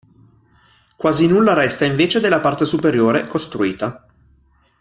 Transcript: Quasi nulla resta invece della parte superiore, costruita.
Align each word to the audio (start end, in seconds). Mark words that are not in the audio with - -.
Quasi 0.97 1.27
nulla 1.27 1.53
resta 1.53 1.85
invece 1.85 2.19
della 2.19 2.39
parte 2.39 2.65
superiore, 2.65 3.27
costruita. 3.27 4.03